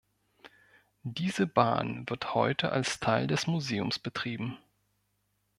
[1.03, 4.57] Diese Bahn wird heute als Teil des Museums betrieben.